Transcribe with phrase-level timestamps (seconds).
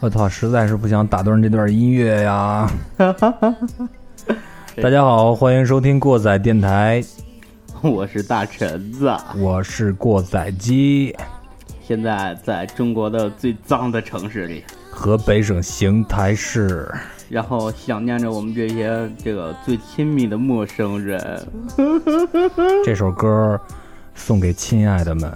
[0.00, 2.70] 我操，实在是不想打断这段音乐呀！
[4.82, 7.04] 大家好，欢迎收听过载电台，
[7.82, 11.14] 我是大橙子，我是过载机，
[11.86, 16.90] 现在在中国的最脏的城市里，河北省邢台市，
[17.28, 21.46] 然后想念着我们这些这个最亲密的陌生人。
[22.86, 23.60] 这首歌
[24.14, 25.30] 送给亲爱的们。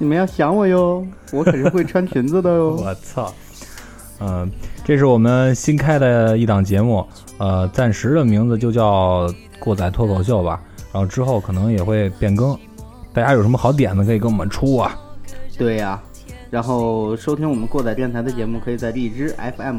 [0.00, 2.76] 你们要想我哟，我可是会穿裙子的哟。
[2.80, 3.34] 我操，
[4.20, 4.48] 嗯，
[4.84, 7.04] 这是我们新开的一档节目，
[7.38, 10.60] 呃，暂时的名字就叫过载脱口秀吧，
[10.92, 12.56] 然后之后可能也会变更。
[13.12, 14.96] 大家有什么好点子可以跟我们出啊？
[15.58, 16.00] 对呀，
[16.48, 19.78] 然后收听我们过载电台的节目，可以在荔枝 FM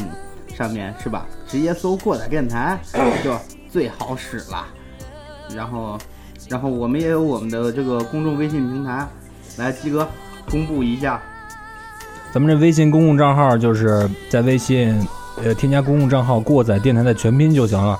[0.53, 1.25] 上面是吧？
[1.47, 2.77] 直接搜过载电台
[3.23, 3.33] 就
[3.69, 4.65] 最好使了。
[5.55, 5.97] 然后，
[6.49, 9.07] 然后我们也有我们的这个公众微信平台。
[9.59, 10.07] 来，鸡哥，
[10.49, 11.21] 公布一下，
[12.31, 14.97] 咱们这微信公共账号就是在微信，
[15.43, 17.99] 呃，添加公共账号“过载电台”的全拼就行了。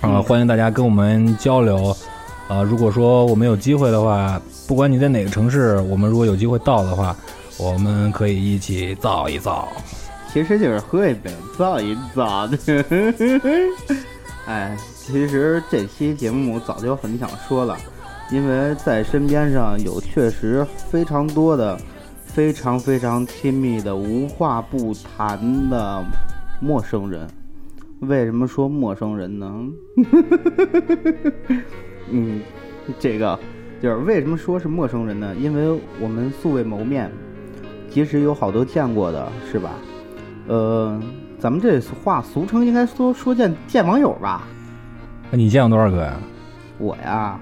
[0.00, 1.94] 啊，欢迎大家跟我们交流。
[2.46, 7.16] 啊，如果说我们有机会的话，不管你在哪个城市，我们如果有机会到的话，
[7.58, 9.68] 我们可以一起造一造。
[10.32, 12.56] 其实就是喝一杯，造一造的。
[14.46, 17.76] 哎，其实这期节目早就很想说了。
[18.30, 21.78] 因为在身边上有确实非常多的、
[22.24, 26.04] 非常非常亲密的、无话不谈的
[26.60, 27.26] 陌生人。
[28.00, 29.64] 为什么说陌生人呢？
[32.10, 32.40] 嗯，
[32.98, 33.38] 这个
[33.80, 35.34] 就是为什么说是陌生人呢？
[35.40, 37.10] 因为我们素未谋面，
[37.88, 39.70] 即使有好多见过的，是吧？
[40.48, 41.00] 呃，
[41.38, 44.46] 咱们这话俗称应该说说见见网友吧？
[45.30, 46.16] 那你见过多少个呀？
[46.78, 47.40] 我呀。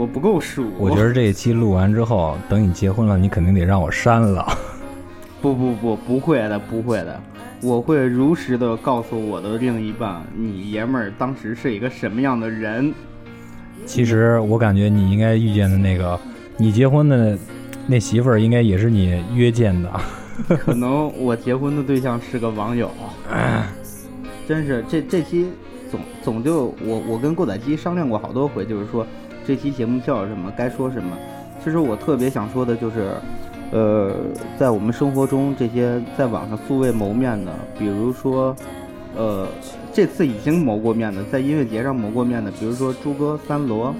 [0.00, 0.70] 我不够数。
[0.78, 4.46] 我觉得这一期录完之后，等你结婚了，你肯定得让我删了。
[5.42, 7.20] 不不不，不会的，不会的，
[7.60, 12.94] 我会如实的告诉我的另一半，你爷们儿当时是一个什么样的人。
[13.84, 16.18] 其实我感觉你应该遇见的那个，
[16.56, 17.36] 你结婚的
[17.86, 20.00] 那媳妇儿，应该也是你约见的。
[20.56, 22.90] 可能我结婚的对象是个网友。
[24.48, 25.46] 真是这这期
[25.90, 29.06] 总总就我我跟过载机商量过好多回，就是说。
[29.50, 30.52] 这期节目叫什么？
[30.56, 31.18] 该说什么？
[31.64, 33.10] 其实我特别想说的就是，
[33.72, 34.14] 呃，
[34.56, 38.54] 在我们生活中这些在网上素未谋面的，比如说，
[39.16, 39.48] 呃，
[39.92, 43.92] 这次已经谋过面的，在音乐节上谋过面的，比如说朱哥、三罗，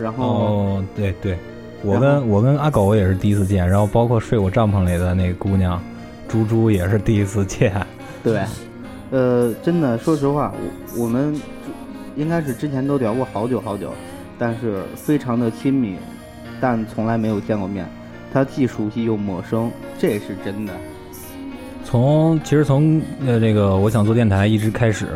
[0.00, 1.36] 然后哦，对对，
[1.82, 5.82] 我跟我跟阿狗也是第一次见，然后包括睡我帐篷里的那个姑娘，
[6.28, 7.74] 猪猪也是第一次见。
[8.22, 8.40] 对，
[9.10, 10.54] 呃，真的，说实话，
[10.96, 11.34] 我我们
[12.14, 13.92] 应该是之前都聊过好久好久。
[14.38, 15.96] 但是非常的亲密，
[16.60, 17.86] 但从来没有见过面。
[18.32, 20.72] 他既熟悉又陌生，这是真的。
[21.84, 25.06] 从其实从呃这个我想做电台一直开始，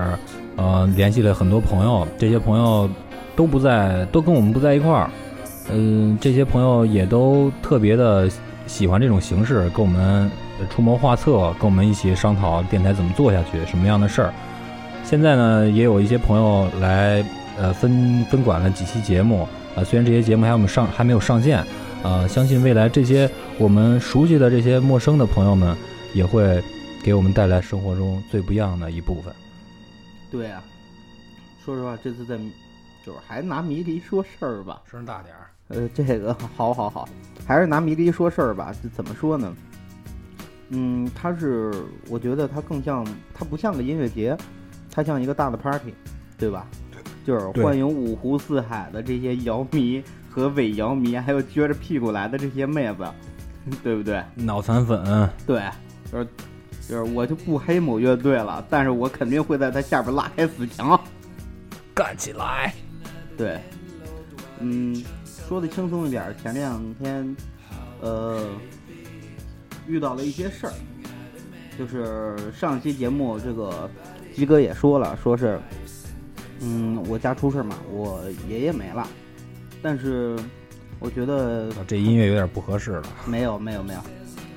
[0.54, 2.88] 呃联系了很多朋友，这些朋友
[3.34, 5.10] 都不在，都跟我们不在一块儿。
[5.72, 8.30] 嗯，这些朋友也都特别的
[8.68, 10.30] 喜欢这种形式，跟我们
[10.70, 14.32] 出谋划策，跟我们一起商讨电台怎么做下去，什么样的事儿。
[15.02, 17.24] 现在呢，也有一些朋友来。
[17.58, 19.42] 呃，分分管了几期节目，
[19.74, 21.64] 啊，虽然这些节目还我们上还没有上线，
[22.02, 25.76] 呃，相信未来这些我们熟悉的这些陌生的朋友们，
[26.14, 26.62] 也会
[27.02, 29.34] 给我们带来生活中最不一样的一部分。
[30.30, 30.62] 对啊，
[31.64, 32.38] 说实话，这次在
[33.04, 35.50] 就是还拿迷离说事儿吧，声大点儿。
[35.68, 37.08] 呃，这个好好好，
[37.46, 38.72] 还是拿迷离说事儿吧。
[38.94, 39.54] 怎么说呢？
[40.70, 41.72] 嗯，它是，
[42.08, 44.36] 我觉得它更像，它不像个音乐节，
[44.90, 45.92] 它像一个大的 party，
[46.38, 46.66] 对吧？
[47.28, 53.06] 就是欢迎五湖四海的这些姚迷和伪姚迷，还有撅着屁股来的这些妹子，
[53.84, 54.24] 对不对？
[54.34, 55.62] 脑残粉，对，
[56.10, 56.26] 就是
[56.88, 60.98] 就是我就不黑某乐队了，但是我肯定会在他下边拉开死墙，
[61.92, 62.72] 干起来。
[63.36, 63.60] 对，
[64.60, 64.96] 嗯，
[65.26, 67.36] 说的轻松一点，前两天
[68.00, 68.42] 呃
[69.86, 70.72] 遇到了一些事儿，
[71.78, 73.90] 就是上期节目这个
[74.34, 75.60] 鸡哥也说了，说是。
[76.60, 79.06] 嗯，我家出事嘛，我爷爷没了，
[79.80, 80.36] 但是
[80.98, 83.04] 我觉得这音乐有点不合适了。
[83.26, 84.00] 没有没有没有，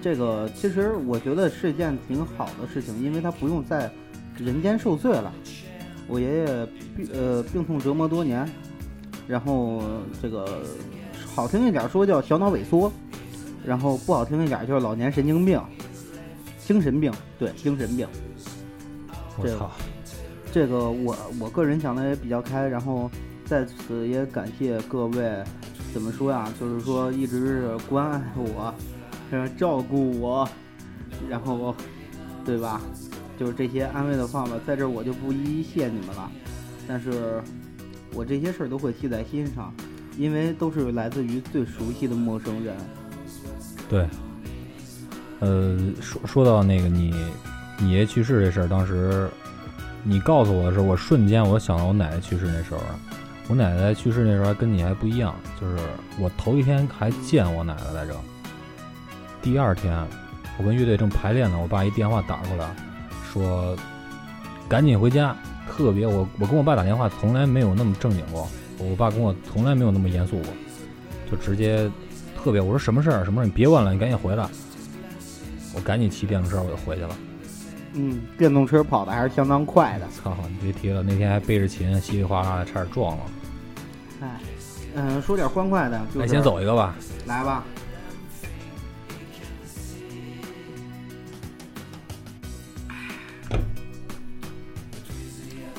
[0.01, 3.92] 这个其实我觉得是一件挺好的事情，因为他不用在
[4.38, 5.31] 人间受罪了。
[6.07, 6.45] 我爷爷
[6.98, 8.50] 病呃病痛折磨多年，
[9.27, 9.83] 然后
[10.21, 10.63] 这个
[11.36, 12.92] 好听一点说叫小脑萎缩，
[13.63, 15.62] 然后不好听一点就是老年神经病，
[16.65, 18.07] 精神病对精神病。
[19.38, 19.71] 我操。
[20.51, 23.09] 这个我我个人想的也比较开，然后
[23.45, 25.44] 在此也感谢各位，
[25.94, 26.51] 怎么说呀？
[26.59, 28.74] 就是说一直是关爱我，
[29.31, 30.48] 呃照顾我，
[31.30, 31.74] 然后
[32.45, 32.81] 对吧？
[33.39, 36.30] 就是这些安慰的话吧，在这我就不一一谢你们了。
[36.88, 37.42] 但是
[38.13, 39.74] 我这些事儿都会记在心上，
[40.18, 42.75] 因为都是来自于最熟悉的陌生人。
[43.89, 44.06] 对，
[45.39, 47.13] 呃，说说到那个你
[47.80, 49.30] 你爷去世这事儿，当时
[50.03, 52.81] 你告诉我的时候，我瞬间我想到我奶奶去世那时候。
[53.48, 55.77] 我奶奶去世那时候还跟你还不一样，就是
[56.18, 58.15] 我头一天还见我奶奶来着，
[59.42, 59.94] 第二天
[60.57, 62.65] 我跟乐队正排练呢，我爸一电话打过来，
[63.33, 63.75] 说
[64.69, 65.36] 赶紧回家。
[65.69, 70.53] 特别我我跟我爸打电话从来没有那么正经过，我爸跟我从来没有那么严肃过，
[71.30, 71.89] 就直接
[72.42, 74.48] 特别我说什么事儿什么事儿你别问了，你赶紧回来。
[75.74, 77.15] 我赶紧骑电动车我就回去了。
[77.93, 80.07] 嗯，电动车跑的还是相当快的。
[80.09, 83.23] 操，你别提了，那天还背着琴稀里哗啦的差点撞了。
[84.21, 84.39] 哎，
[84.95, 86.95] 嗯，说点欢快的，就来先走一个吧。
[87.25, 87.63] 来吧。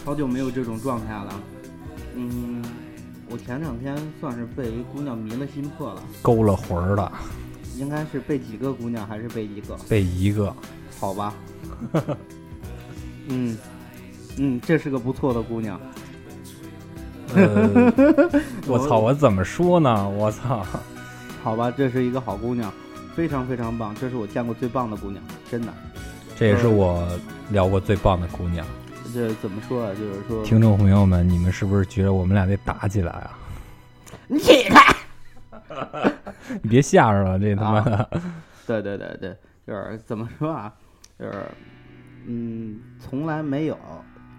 [0.05, 1.41] 好久没有这种状态了。
[2.14, 2.62] 嗯，
[3.31, 7.11] 我前两天算是被一姑娘迷了心魄了，勾了魂儿了。
[7.79, 9.75] 应该是被几个姑娘，还是被一个？
[9.88, 10.55] 被一个。
[11.00, 11.32] 好吧。
[13.29, 13.57] 嗯，
[14.39, 15.81] 嗯，这是个不错的姑娘。
[18.67, 18.99] 我操！
[18.99, 20.09] 我怎么说呢？
[20.09, 20.67] 我操！
[21.43, 22.73] 好吧，这是一个好姑娘，
[23.17, 25.73] 非常非常棒，这是我见过最棒的姑娘，真的。
[26.37, 27.09] 这也是我
[27.51, 28.67] 聊过最棒的姑娘。
[29.15, 29.93] 这怎么说啊？
[29.95, 33.39] 就是说，听众朋友们，你们是不是觉得我们俩得打起来啊？
[34.29, 34.95] 你起开！
[36.63, 38.09] 你别吓着了，这他妈的！
[38.67, 39.37] 对对对对，
[39.67, 40.73] 就是怎么说啊？
[41.23, 41.45] 就是，
[42.27, 43.79] 嗯，从来没有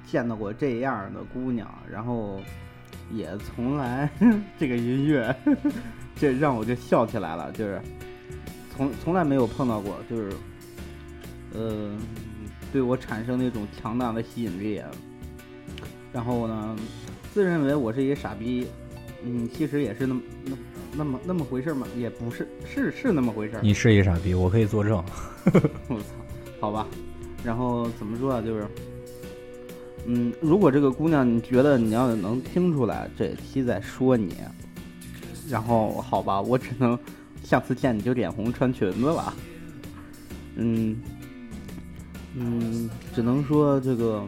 [0.05, 2.41] 见到过这样的姑娘，然后
[3.11, 4.09] 也从来
[4.59, 5.33] 这个音乐，
[6.15, 7.51] 这让我就笑起来了。
[7.53, 7.81] 就是
[8.75, 10.31] 从从来没有碰到过，就是，
[11.53, 11.91] 呃。
[12.71, 14.81] 对我产生那种强大的吸引力，
[16.11, 16.75] 然后呢，
[17.31, 18.65] 自认为我是一个傻逼，
[19.23, 20.55] 嗯，其实也是那么那
[20.97, 23.59] 那么那么回事嘛，也不是，是是那么回事。
[23.61, 25.05] 你是一个傻逼，我可以作证。
[25.87, 26.05] 我操，
[26.63, 26.87] 好吧，
[27.43, 28.41] 然后怎么说啊？
[28.41, 28.65] 就是，
[30.05, 34.33] 嗯，如果这个姑娘你觉得你要能听出来这期在说你，
[35.49, 36.97] 然后好吧，我只能
[37.43, 39.33] 下次见你就脸红穿裙子了，
[40.55, 40.95] 嗯。
[42.33, 44.23] 嗯，只能说这个，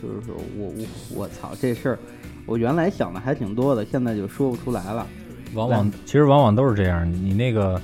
[0.00, 1.98] 就是说我我我操这事儿，
[2.46, 5.04] 我原来想的还挺多的，现在就说不出来了。
[5.52, 7.82] 往往其实往往都是这样，你那个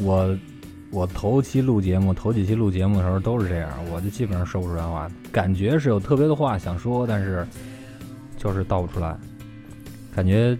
[0.00, 0.36] 我
[0.90, 7.46] 我头期录节目，头几期录节目的时候都是这样，我就基本上说不出来话，感觉是有特别的话想说，但是
[8.36, 9.16] 就是道不出来。
[10.14, 10.56] 感觉，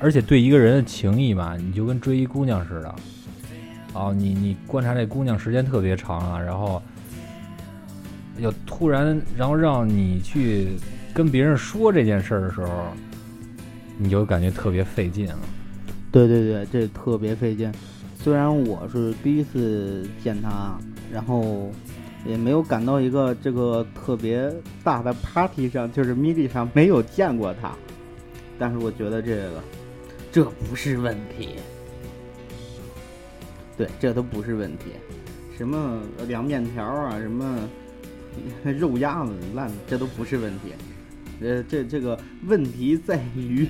[0.00, 2.94] 而且对一个人的情谊吧，你就跟追一姑娘似的。
[3.92, 6.82] 哦，你你观察这姑娘时间特别长啊，然后
[8.38, 10.76] 又突然，然后让你去
[11.14, 12.68] 跟别人说这件事儿的时候，
[13.96, 15.38] 你就感觉特别费劲了。
[16.10, 17.70] 对对对，这特别费劲。
[18.26, 20.76] 虽然我是第一次见他，
[21.12, 21.70] 然后
[22.26, 24.52] 也没有赶到一个这个特别
[24.82, 27.72] 大的 party 上，就是 midi 上没有见过他，
[28.58, 29.62] 但是我觉得这个
[30.32, 31.50] 这不是问题。
[33.76, 34.86] 对，这都不是问题，
[35.56, 37.56] 什么凉面条啊，什么
[38.64, 40.72] 肉鸭子烂，这都不是问题。
[41.40, 42.18] 呃，这这个
[42.48, 43.68] 问题在于，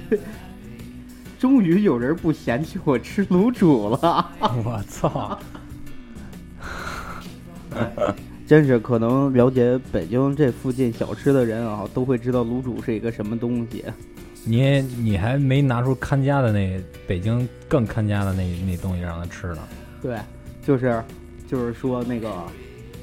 [1.38, 4.30] 终于有人不嫌弃我吃卤煮了。
[4.64, 5.38] 我操！
[8.46, 13.84] 真是可能了解北京这附近小吃的人啊，都会知道卤煮是一个什么东西。
[14.44, 19.58] 你你还没拿出看家的那北京更看家的那那东西让他吃呢。
[20.00, 20.16] 对，
[20.64, 21.02] 就是，
[21.48, 22.30] 就是说那个，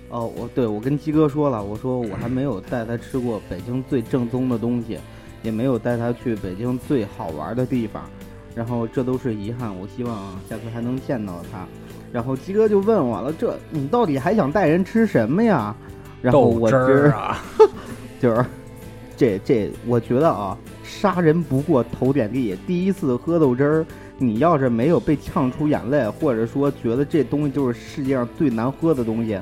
[0.07, 4.97] 哦，我对我跟鸡哥说了，我说我还没有带他吃过北京最正宗的东西，
[5.43, 8.09] 也没有带他去北京最好玩的地方，
[8.55, 9.75] 然后这都是遗憾。
[9.77, 11.65] 我希望下次还能见到他。
[12.11, 15.75] 然后鸡哥就问我了，这你到底还想带人吃什么呀？
[16.21, 17.43] 然后我汁儿啊，
[18.21, 18.45] 就是，
[19.17, 23.85] 这这，我觉得啊，杀人不过头点地，第一次喝豆汁儿。
[24.19, 29.37] 你要是没有被呛出眼泪，或者说觉得这东西就是世界上最难喝的东西，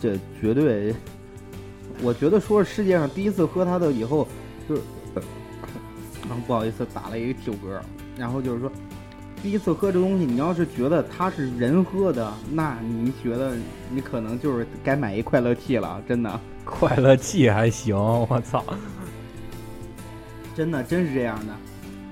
[0.00, 0.94] 这绝对，
[2.02, 4.26] 我觉得说是世界上第一次喝它的以后，
[4.66, 4.82] 就是，
[6.26, 7.78] 然 后不好意思打了一个酒嗝，
[8.16, 8.70] 然后就是说，
[9.42, 13.56] 第一次喝这东西，你要是觉得它是人喝的，那你觉得
[13.90, 18.64] 你可能就是该买一快乐气了，真的，快乐气还行，我操，
[20.54, 21.54] 真的真是这样的。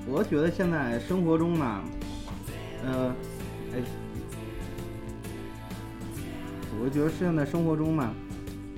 [0.06, 1.80] 我觉得现在生活中呢，
[2.84, 3.14] 呃，
[3.74, 3.82] 哎，
[6.82, 8.10] 我觉得现在生活中嘛，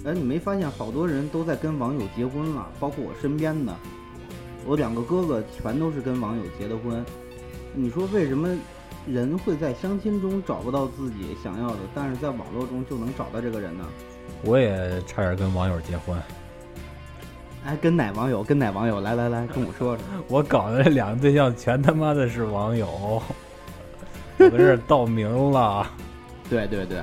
[0.05, 3.75] 哎，你没发现好多人都在跟网友结婚了，包括我身边的，
[4.65, 7.05] 我两个哥哥全都是跟网友结的婚。
[7.75, 8.49] 你说为什么
[9.07, 13.85] 人会在相亲中找不到自己想要的，但是在网络中就能找到这个人呢？
[14.45, 16.17] 我也差点跟网友结婚。
[17.65, 18.43] 哎，跟哪网友？
[18.43, 19.01] 跟哪网友？
[19.01, 20.05] 来来来，跟我说说。
[20.29, 23.23] 我搞的这两个对象全他妈的是网友，我
[24.39, 25.87] 跟这儿 道明了。
[26.51, 27.01] 对对对，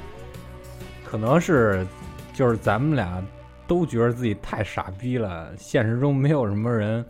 [1.03, 1.87] 可能是
[2.33, 3.23] 就是咱们俩
[3.67, 7.03] 都觉得自己太傻逼了，现实中没有什么人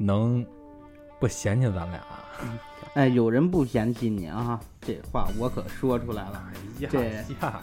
[0.00, 0.44] 能
[1.20, 2.00] 不嫌弃咱俩。
[2.94, 6.42] 哎，有人不嫌弃你啊，这话我可说出来了。
[6.90, 7.04] 这
[7.40, 7.60] 呀，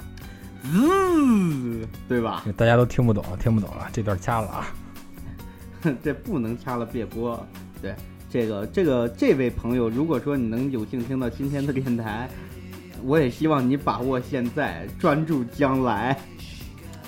[0.63, 2.45] 嗯，对吧？
[2.55, 4.67] 大家都听不懂，听不懂了，这段掐了啊。
[6.03, 7.45] 这不能掐了，别播。
[7.81, 7.95] 对，
[8.29, 12.29] 这个这个这位朋友，如果说你能有幸听到今天的电台，
[13.03, 16.17] 我也希望你把握现在，专注将来，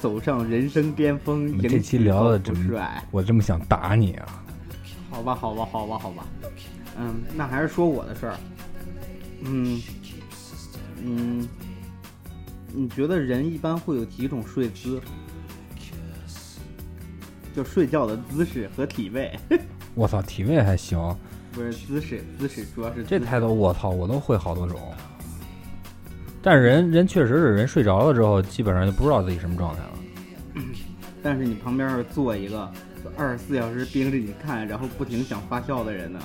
[0.02, 1.58] 走上人生巅峰。
[1.60, 4.44] 这期聊的真帅，我这么想打你啊？
[5.20, 6.26] 好吧，好吧，好吧，好吧。
[6.98, 8.38] 嗯，那还是说我的事儿。
[9.44, 9.82] 嗯
[11.04, 11.46] 嗯，
[12.74, 15.02] 你觉得人一般会有几种睡姿？
[17.54, 19.38] 就睡觉的姿势和体位。
[19.94, 20.98] 我操，体位还行。
[21.52, 24.80] 不是姿势，姿势主要是这抬头，我操，我都会好多种。
[26.42, 29.92] 但是人人确实是人睡着了之后，基本上就不知道自己什么状态了。
[31.22, 32.72] 但是你旁边坐一个
[33.18, 36.20] 二十四小时盯着你看，然后不停想发笑的人呢？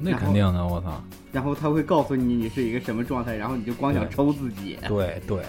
[0.00, 1.02] 那肯定的，我操！
[1.32, 4.78] 然后他会告诉你你是一个什么状态，然后你就光想抽自己。
[4.86, 5.42] 对对。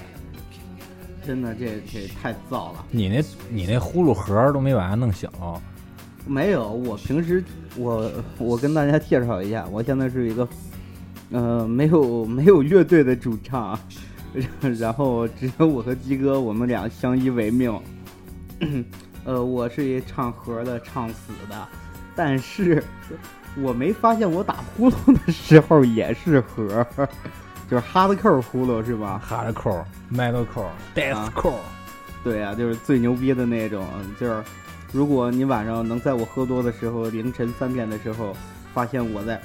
[1.26, 2.86] 真的，这这太燥了。
[2.90, 5.30] 你那，你那呼噜盒都没把它弄小。
[6.26, 7.44] 没有，我平时
[7.76, 10.48] 我我跟大家介绍一下，我现在是一个，
[11.32, 13.78] 呃，没有没有乐队的主唱，
[14.80, 17.72] 然后只有我和鸡哥，我们俩相依为命。
[19.26, 21.68] 呃，我是一唱和的，唱死的，
[22.16, 22.84] 但是
[23.58, 26.86] 我没发现我打呼噜的时候也是和。
[27.70, 29.22] 就是哈的扣呼噜是吧？
[29.24, 30.66] 哈的扣、麦的扣、
[32.24, 33.86] 对呀，就是最牛逼的那种。
[34.20, 34.44] 就是
[34.92, 38.36] 如果你晚上能在我喝多的时候，凌晨三点的时候，
[38.74, 39.40] 发现我在，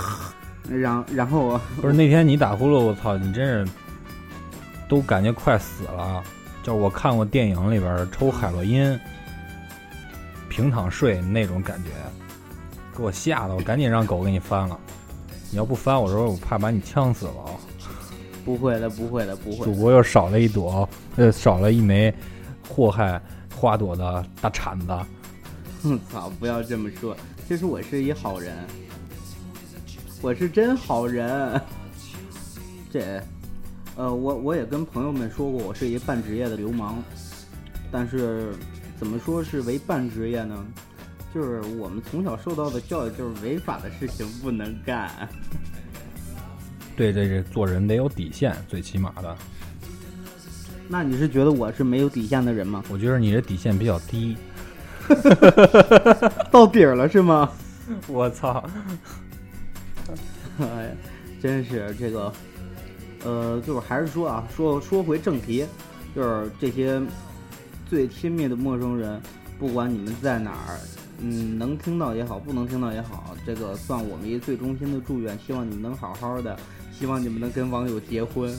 [0.68, 3.66] 然然后不是那天你打呼噜，我操，你真是
[4.86, 6.22] 都感觉快死了。
[6.70, 8.96] 就是我看过电影里边抽海洛因
[10.48, 11.90] 平躺睡那种感觉，
[12.96, 14.78] 给我吓得我赶紧让狗给你翻了。
[15.50, 17.32] 你要不翻，我说我怕把你呛死了。
[18.44, 19.64] 不会的，不会的，不会。
[19.64, 22.14] 主播又少了一朵，呃，少了一枚
[22.68, 23.20] 祸害
[23.52, 24.96] 花朵的大铲子。
[25.82, 26.30] 哼， 操！
[26.38, 27.16] 不要这么说，
[27.48, 28.56] 其实我是一好人，
[30.22, 31.60] 我是真好人。
[32.92, 33.20] 这，
[33.96, 37.02] 呃，我我也跟朋友们说过，我是一半职业的流氓。
[37.92, 38.52] 但是，
[38.98, 40.64] 怎么说是为半职业呢？
[41.34, 45.28] 就是我们从小受到的教育，就是违法的事情不能干。
[46.96, 49.36] 对，这这做人得有底线，最起码的。
[50.88, 52.82] 那你是觉得我是没有底线的人吗？
[52.90, 54.36] 我觉得你的底线比较低，
[56.50, 57.50] 到底儿了是吗？
[58.06, 58.68] 我操！
[60.58, 60.90] 哎呀，
[61.40, 62.32] 真是这个，
[63.24, 65.66] 呃，就是还是说啊，说说回正题，
[66.14, 67.00] 就是这些
[67.86, 69.20] 最亲密的陌生人，
[69.58, 70.78] 不管你们在哪儿。
[71.22, 75.38] 嗯，能听到也好，不能听到也好，这个算我们一最衷心的祝愿。
[75.38, 76.58] 希望你们能好好的，
[76.98, 78.50] 希望你们能跟网友结婚。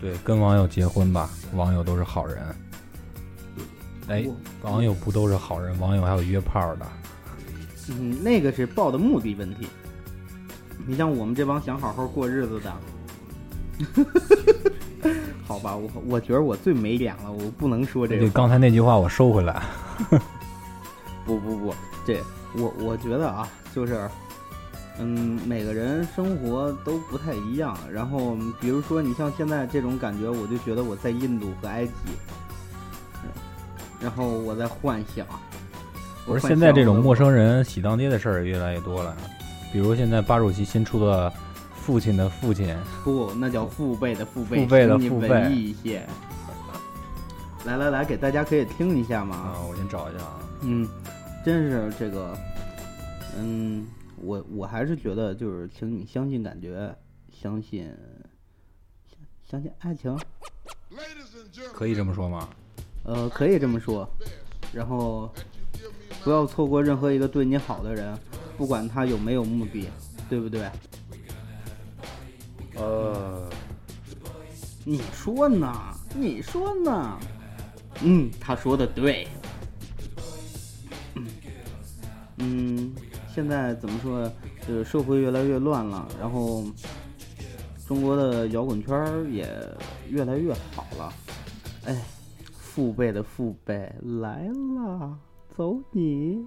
[0.00, 2.56] 对，跟网友结婚吧，网友都是好人。
[4.06, 4.24] 哎，
[4.62, 5.76] 网友不都是好人？
[5.80, 6.86] 网友还有约炮的。
[7.88, 9.66] 嗯，那个是报的目的问题。
[10.86, 12.72] 你像我们这帮想好好过日子的，
[15.46, 18.28] 好吧，我我觉得我最没脸了，我不能说这个。
[18.30, 19.62] 刚才那句话我收回来。
[21.26, 21.74] 不不不，
[22.06, 22.18] 这
[22.56, 24.08] 我我觉得啊，就是，
[24.98, 27.76] 嗯，每个人生活都不太一样。
[27.92, 31.92] 然后，比如说你像现在这种感觉，我就觉得我在印度和埃及，
[34.00, 35.26] 然后我在幻想。
[36.26, 39.14] 不是现在这种陌生人喜当爹的事儿也越来越多了，
[39.70, 41.30] 比如现在巴主席新出的
[41.84, 42.68] 《父亲的父亲》，
[43.04, 46.06] 不，那叫父辈的父辈，父辈的父辈，文艺一些。
[47.66, 49.36] 来来来，给大家可以听一下吗。
[49.36, 50.40] 啊，我先找一下啊。
[50.62, 50.88] 嗯。
[51.44, 52.34] 真是这个，
[53.36, 53.86] 嗯，
[54.16, 56.96] 我我还是觉得就是，请你相信感觉，
[57.30, 57.94] 相信，
[59.46, 60.18] 相信爱情，
[61.74, 62.48] 可以这么说吗？
[63.02, 64.08] 呃，可以这么说。
[64.72, 65.30] 然后，
[66.22, 68.18] 不要错过任何一个对你好的人，
[68.56, 69.90] 不管他有没有目的，
[70.30, 70.66] 对不对？
[72.76, 73.48] 呃，
[74.84, 75.72] 你说呢？
[76.14, 77.18] 你说呢？
[78.02, 79.26] 嗯，他说的对。
[81.14, 81.26] 嗯
[82.38, 82.94] 嗯，
[83.32, 84.30] 现在怎么说？
[84.66, 86.64] 呃，社会越来越乱了，然后
[87.86, 89.46] 中国的摇滚圈儿也
[90.08, 91.12] 越来越好了。
[91.84, 92.02] 哎，
[92.50, 93.74] 父辈的父辈
[94.20, 95.18] 来了，
[95.54, 96.46] 走你！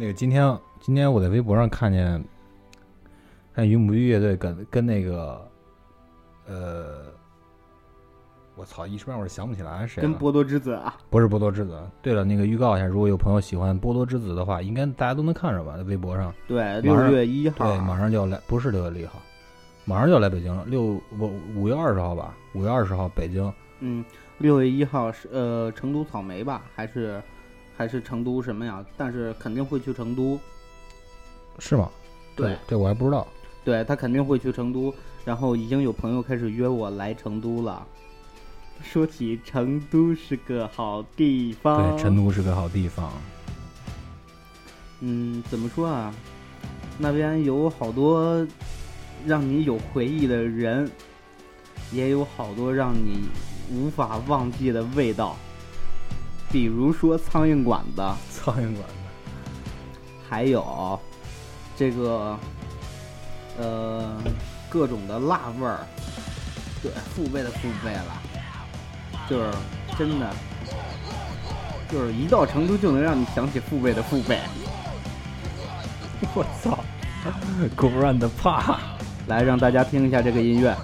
[0.00, 2.24] 那个今天今天我在微博上看见，
[3.52, 5.46] 看云母玉乐队跟跟那个，
[6.46, 7.04] 呃，
[8.54, 10.08] 我操，一时半会儿想不起来是谁了。
[10.08, 11.78] 跟波多之子啊，不是波多之子。
[12.00, 15.76] 对了，那个预告一下，如果有朋友喜欢波多之子的话，应该大家都能看着吧？
[15.76, 16.32] 在微博上。
[16.48, 19.20] 对，六月一号，对，马上就要来，不是六月一号，
[19.84, 20.64] 马上就要来北京了。
[20.64, 23.52] 六我五月二十号吧，五月二十号北京。
[23.80, 24.02] 嗯，
[24.38, 27.22] 六月一号是呃成都草莓吧，还是
[27.80, 28.84] 还是成都什么呀？
[28.94, 30.38] 但是肯定会去成都，
[31.58, 31.88] 是吗？
[32.36, 33.26] 对这，我还不知道。
[33.64, 34.94] 对他肯定会去成都，
[35.24, 37.86] 然后已经有朋友开始约我来成都了。
[38.82, 43.10] 说起成都是个好地方，对，成都是个好地方。
[45.00, 46.14] 嗯，怎么说啊？
[46.98, 48.46] 那边有好多
[49.24, 50.86] 让你有回忆的人，
[51.92, 53.26] 也有好多让你
[53.72, 55.34] 无法忘记的味道，
[56.50, 58.94] 比如说苍蝇馆子，苍蝇馆子。
[60.28, 60.98] 还有
[61.76, 62.38] 这个
[63.58, 64.16] 呃
[64.68, 65.78] 各种的辣味儿，
[66.82, 68.22] 对，父辈的父辈了，
[69.28, 69.50] 就是
[69.98, 70.30] 真的，
[71.90, 74.38] 就是一到成都就能让你想起父辈的父辈。
[76.34, 76.78] 我操！
[77.76, 78.78] 果然的怕。
[79.26, 80.76] 来，让大家听一下这个音乐。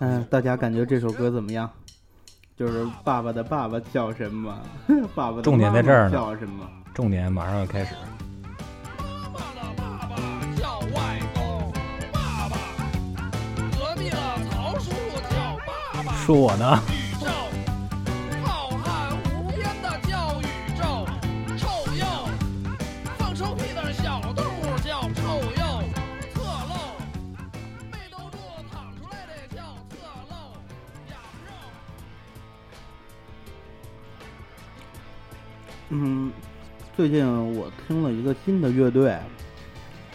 [0.00, 1.70] 嗯，大家感觉这首歌怎么样？
[2.56, 4.58] 就是爸爸的爸爸叫什么？
[5.14, 6.66] 爸爸的重点在这儿呢叫什么？
[6.94, 7.94] 重点马上要开始。
[8.98, 10.16] 妈妈的爸爸
[10.56, 11.72] 叫外公，
[12.12, 12.56] 爸爸；
[13.78, 14.16] 隔壁的
[14.50, 16.12] 曹叔叔叫爸爸。
[16.14, 16.78] 说我呢？
[36.02, 36.32] 嗯，
[36.96, 39.18] 最近我听了一个新的乐队，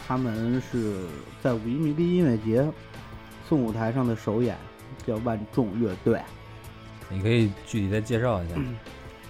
[0.08, 1.04] 他们是
[1.44, 2.68] 在五一迷笛音乐节
[3.48, 4.58] 送舞台上的首演，
[5.06, 6.20] 叫万众乐队。
[7.08, 8.56] 你可以具体再介绍一下。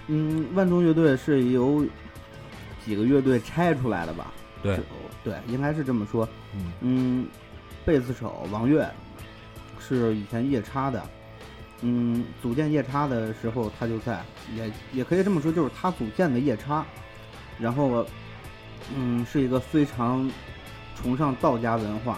[0.08, 1.86] 嗯，万众乐队是由
[2.86, 4.32] 几个乐队拆出来的吧？
[4.63, 4.80] 对，
[5.26, 6.26] 对，应该是这么说。
[6.54, 7.28] 嗯，嗯，
[7.84, 8.89] 贝斯手王悦
[9.78, 11.04] 是以前夜叉的，
[11.88, 14.19] 嗯，组建夜叉的时候他就在，
[14.56, 16.84] 也也可以这么说，就是他组建的夜叉，
[17.60, 18.04] 然后，
[18.95, 20.28] 嗯，是一个非常
[20.95, 22.17] 崇尚道家文化，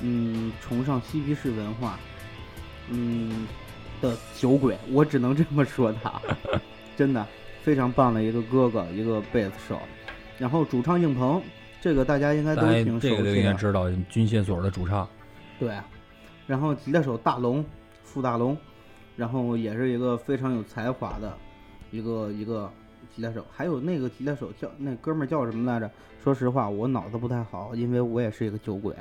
[0.00, 1.98] 嗯，崇尚嬉皮士文化，
[2.88, 3.48] 嗯
[4.00, 6.22] 的酒鬼，我只能这么说他，
[6.96, 7.26] 真的
[7.62, 9.80] 非常棒的一个哥哥，一个贝斯手，
[10.38, 11.42] 然后主唱应鹏，
[11.80, 13.16] 这个大家应该都挺熟悉的。
[13.16, 15.08] 这个就应该知道，军械所的主唱。
[15.58, 15.74] 对，
[16.46, 17.64] 然后吉他手大龙，
[18.04, 18.56] 傅大龙，
[19.16, 21.36] 然后也是一个非常有才华的
[21.90, 22.70] 一个一个
[23.14, 25.90] 吉他手，还有那个吉他手叫那哥们儿叫什么来着？
[26.22, 28.96] 说实话，我脑子不太好，因为我也是一个酒鬼。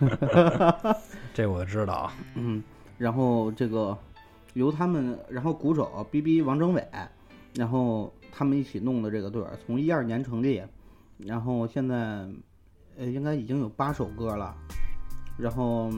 [1.32, 2.12] 这我知道啊。
[2.34, 2.62] 嗯，
[2.96, 3.96] 然后这个
[4.54, 6.84] 由他们，然后鼓手 B B 王征伟，
[7.54, 10.62] 然后他们一起弄的这个队儿，从一二年成立，
[11.18, 11.96] 然后现在
[12.96, 14.56] 呃应该已经有八首歌了，
[15.38, 15.90] 然后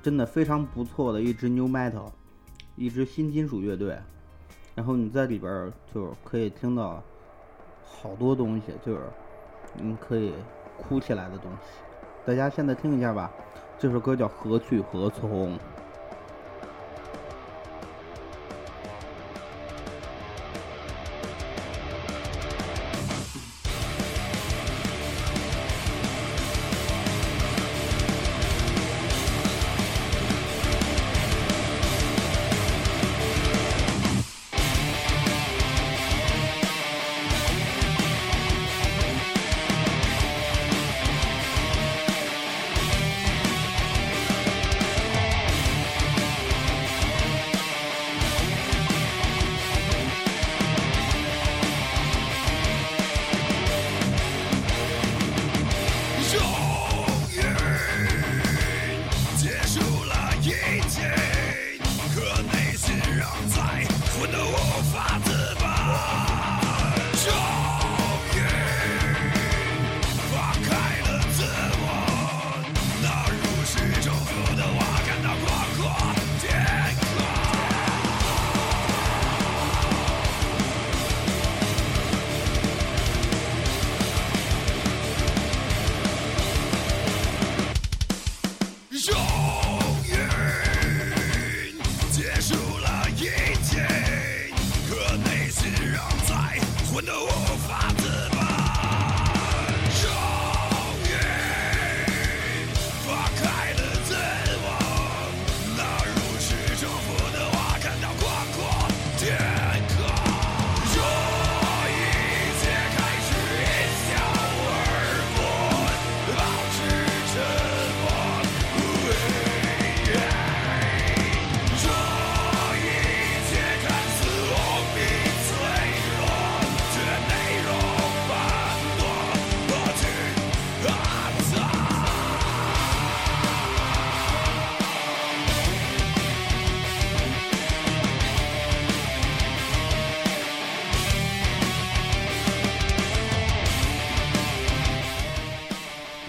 [0.00, 2.10] 真的非常不错的一支 New Metal，
[2.80, 3.94] 一支新金属乐队，
[4.74, 7.02] 然后你在里边就可以听到
[7.84, 9.02] 好多东西，就是
[9.74, 10.32] 你可以
[10.78, 11.58] 哭起来的东西。
[12.24, 13.30] 大家现在听一下吧，
[13.78, 15.58] 这首歌叫《何去何从》。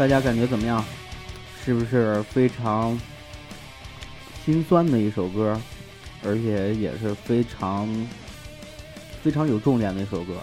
[0.01, 0.83] 大家感觉怎么样？
[1.63, 2.99] 是不是非常
[4.43, 5.55] 心酸的一首歌，
[6.25, 7.87] 而且也是非常
[9.21, 10.33] 非常有重点的一首歌？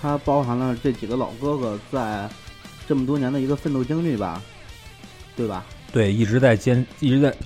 [0.00, 2.26] 它包含了这几个老哥哥在
[2.88, 4.40] 这么多年的一个奋斗经历吧，
[5.36, 5.66] 对吧？
[5.92, 7.36] 对，一直在坚，一直在，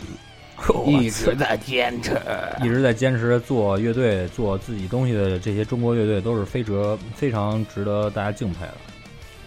[0.88, 2.18] 一直在坚持。
[2.62, 6.72] 一直在坚持做乐队、做自己东西的这些中国乐队，都是非值
[7.14, 8.74] 非常值得大家敬佩的。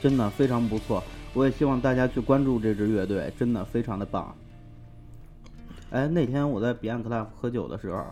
[0.02, 1.04] 真的非常不错。
[1.34, 4.36] 我也希望大家去关注这支乐队，真的非常的棒。
[5.92, 8.04] 哎，那天我在彼岸 club 喝酒的时候，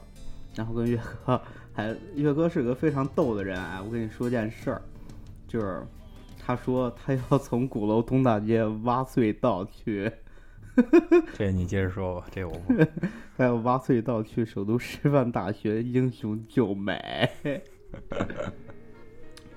[0.56, 1.42] 然后跟岳哥，
[1.74, 3.82] 还岳哥是个非常逗的人啊。
[3.86, 4.82] 我跟你说件事儿，
[5.48, 5.82] 就是
[6.44, 10.12] 他说他要从鼓楼东大街挖隧道去，
[11.38, 12.74] 这你接着说吧，这我不。
[13.38, 17.30] 他要挖隧道去首都师范大学英雄救美。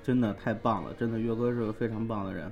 [0.03, 2.51] 真的太棒了，真的岳哥是个非常棒的人。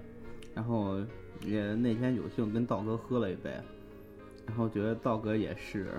[0.55, 0.99] 然后
[1.45, 3.49] 也那天有幸跟道哥喝了一杯，
[4.45, 5.93] 然后觉得道哥也是，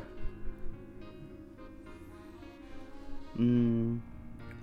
[3.37, 4.01] 嗯，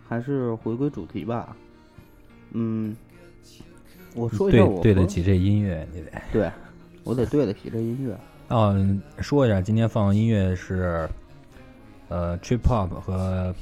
[0.07, 1.55] 还是回归主题吧。
[2.51, 2.95] 嗯，
[4.13, 6.11] 我说一下对我和对得起这音乐，你得。
[6.31, 6.51] 对，
[7.03, 8.15] 我得对得起这音乐。
[8.49, 11.09] 嗯，说一下，今天放的音乐是，
[12.09, 13.53] 呃，trip hop 和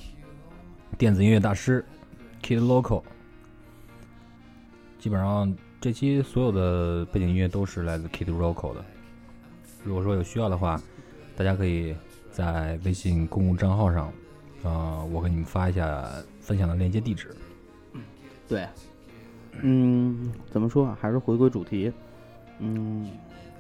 [0.97, 1.83] 电子音乐大师
[2.43, 3.01] Kid Local。
[5.05, 8.83] 基本上这期所有的背景音乐都是来自 Kid Local 的。
[9.83, 10.81] 如果说有需要的话，
[11.35, 11.95] 大家可以
[12.31, 14.11] 在微信公共账号上，
[14.63, 17.35] 呃，我给你们发一下分享的链接地址。
[18.47, 18.67] 对，
[19.61, 20.97] 嗯，怎么说啊？
[20.99, 21.93] 还是回归主题。
[22.57, 23.07] 嗯，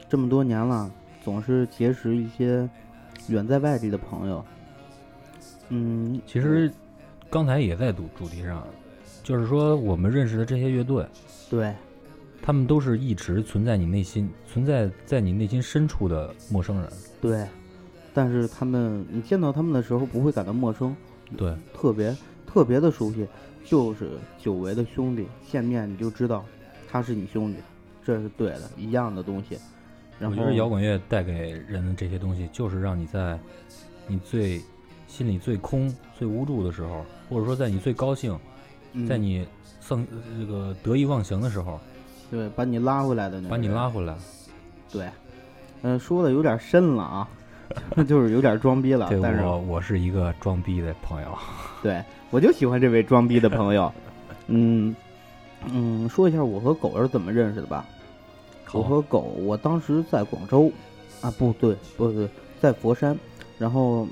[0.09, 0.91] 这么多年了，
[1.23, 2.67] 总是结识一些
[3.27, 4.43] 远在外地的朋友。
[5.69, 6.73] 嗯，其实
[7.29, 8.67] 刚才也在主主题上，
[9.25, 11.03] 就是说我们认识的这些乐队，
[11.49, 11.73] 对，
[12.43, 16.87] 他们都是一直存在你内心、存在在你内心深处的陌生人。
[17.19, 17.43] 对，
[18.13, 20.95] 但是他们，你见到他们的时候不会感到陌生，
[21.35, 23.25] 对，特别特别的熟悉，
[23.63, 26.45] 就是久违的兄弟，见面你就知道
[26.87, 27.57] 他是你兄弟，
[28.03, 29.57] 这是对的，一样的东西。
[30.19, 33.39] 然后我觉得摇滚乐带给人的这些东西，就是让你在
[34.05, 34.61] 你最
[35.07, 38.39] 心里最空、最无助的时候，或者说在你最高兴，嗯
[39.07, 39.45] 在你
[39.79, 40.05] 丧
[40.39, 41.79] 这个得意忘形的时候，
[42.31, 44.15] 对把你拉回来的那个把你拉回来。
[44.91, 45.09] 对，
[45.81, 47.27] 嗯、说的有点深了啊，
[48.07, 51.37] 就是有点装逼了，对但是我，我是一个装逼的朋友。
[51.83, 53.91] 对我就喜欢这位装逼的朋友。
[54.47, 54.95] 嗯
[55.71, 57.85] 嗯，说一下我和狗是怎么认识的吧。
[58.71, 60.71] 我和狗，我当时在广州，
[61.21, 62.27] 啊，不对，不对，
[62.59, 63.17] 在佛山。
[63.57, 64.05] 然后，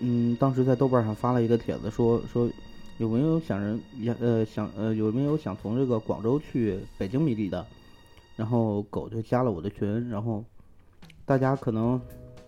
[0.00, 2.48] 嗯，当时在豆瓣上发了一个帖子说，说
[3.00, 7.64] 有没有想人也呃想呃有没有想从这个广州去北京迷离的？
[8.36, 10.44] 然后狗就加了我的群，然后
[11.24, 11.98] 大家可能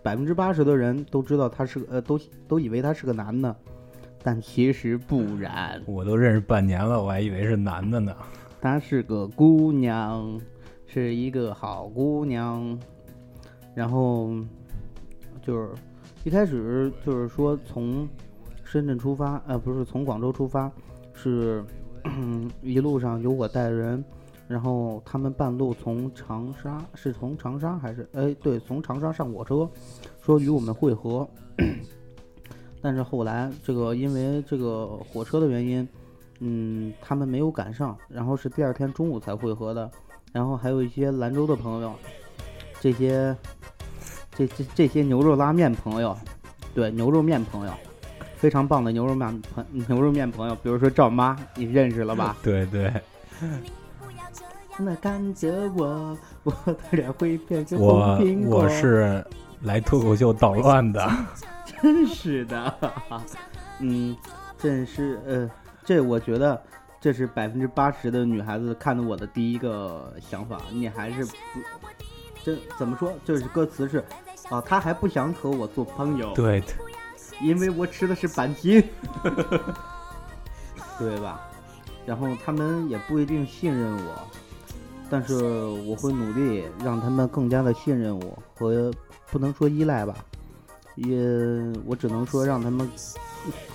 [0.03, 3.55] 百分之八十的人都知道他是个呃都都以为他是个男的，
[4.21, 8.15] 但其实不然，我都认识半年了，我还以为是男的呢。
[8.61, 10.39] 她是个姑娘，
[10.85, 12.79] 是一个好姑娘。
[13.73, 14.29] 然后
[15.41, 15.71] 就是
[16.23, 18.07] 一开始就是说从
[18.73, 20.71] 深圳出发，呃，不是从广州出发，
[21.13, 21.63] 是
[22.63, 24.03] 一路上有我带人，
[24.47, 29.69] 然后他们半路从长沙，是从长沙还是哎对，从长沙上火车，
[30.23, 31.29] 说与我们会合。
[32.81, 35.87] 但是后来这个因为这个火车的原因，
[36.39, 39.87] 嗯，他们没有赶上，然后是第二天中午才会合的。
[40.31, 41.93] 然后还有一些兰州的朋友，
[42.81, 43.37] 这些
[44.31, 46.17] 这这这些牛肉拉面朋友，
[46.73, 47.73] 对牛肉面朋友，
[48.43, 52.35] 非常棒的牛肉面朋牛肉面朋友，比如说赵妈，你认识了吧？
[52.43, 52.91] 对对，
[54.77, 58.63] 那看着我，我的脸会变成我红苹果。
[58.63, 59.25] 我是
[59.61, 61.09] 来脱口秀捣乱的。
[61.81, 62.77] 真是的，
[63.79, 64.13] 嗯，
[64.57, 65.49] 真是呃，
[65.85, 66.61] 这我觉得
[66.99, 71.31] 这是百分之八十的女孩子看到我的第一个想法，你还是不，
[72.43, 73.13] 这怎么说？
[73.23, 74.03] 就是歌词是
[74.49, 76.67] 啊，他还不想和我做朋友，对的，
[77.41, 78.83] 因为我吃的是板筋，
[80.99, 81.41] 对吧？
[82.05, 84.27] 然后他们也不一定信任我，
[85.09, 85.35] 但是
[85.87, 88.91] 我会努力让他们更加的信任我和
[89.31, 90.13] 不能说依赖吧，
[90.95, 91.17] 也
[91.85, 92.89] 我只能说让他们，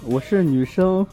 [0.05, 1.07] 我是女生，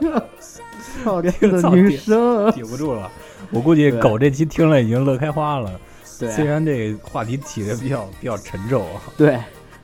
[1.02, 3.10] 漂亮的女生，顶不住了。
[3.50, 5.78] 我估计狗这期听了已经乐开花了。
[6.18, 6.30] 对。
[6.30, 8.82] 虽然这个话题起的比较比较沉重。
[8.94, 9.38] 啊，对，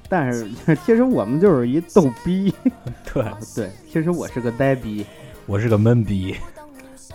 [0.09, 0.49] 但是
[0.85, 2.53] 其实我们就是一逗逼，
[3.13, 5.05] 对对，其实我是个呆逼。
[5.47, 6.35] 我是个闷逼。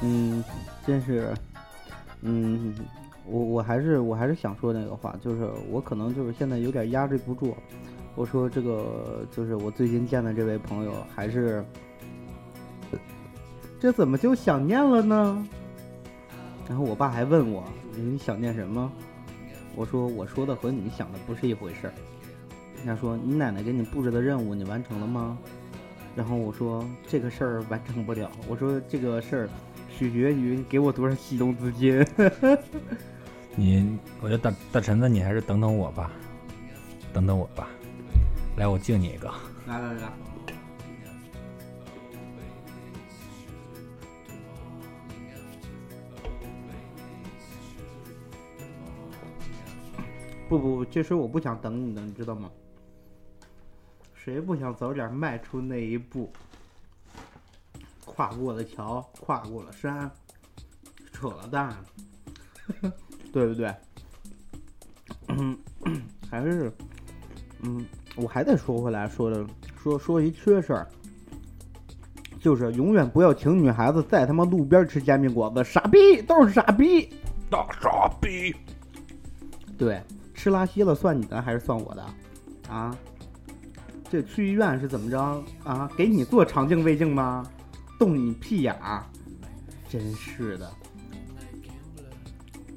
[0.02, 0.44] 嗯，
[0.86, 1.34] 真是，
[2.22, 2.76] 嗯，
[3.26, 7.56] 我我还是我还是想说那个话，就是我可能就是现在有点压制不住。
[8.16, 11.64] 我说这个就是我最近见的这位朋友，还是
[13.80, 15.48] 这怎么就想念了呢？
[16.68, 17.64] 然后我爸还问我
[17.96, 18.92] 你想念什么？
[19.76, 21.94] 我说我说的和你想的不是一回事儿。
[22.80, 25.38] 人家说你奶奶给你布置的任务你完成了吗？
[26.16, 28.30] 然后我说这个事儿完成不了。
[28.48, 29.50] 我说这个事儿
[29.96, 32.06] 取决于你给我多少启动资金。
[33.56, 36.12] 你，我觉得大大陈子，你还是等等我吧，
[37.14, 37.68] 等等我吧。
[38.58, 39.32] 来，我敬你一个。
[39.68, 40.12] 来来来，
[50.48, 52.50] 不不不，这事我不想等你的，你知道吗？
[54.30, 56.32] 谁不想早点迈出那一步？
[58.06, 60.10] 跨过了桥，跨过了山，
[61.12, 61.76] 扯了淡，
[63.34, 63.74] 对不对？
[65.30, 65.58] 嗯，
[66.30, 66.72] 还是，
[67.64, 67.84] 嗯，
[68.16, 69.44] 我还得说回来，说的
[69.76, 70.88] 说说一缺事儿，
[72.40, 77.12] 就是永远不要请女孩子在他妈路边吃煎饼果子，傻逼都是傻逼。
[77.50, 78.56] 大傻逼！
[79.76, 80.00] 对，
[80.36, 82.06] 吃拉稀了算你的还是算我的？
[82.72, 82.96] 啊？
[84.10, 85.90] 这去医院是怎么着啊？
[85.96, 87.46] 给你做肠镜胃镜吗？
[88.00, 89.04] 动你屁眼儿！
[89.88, 90.72] 真是的，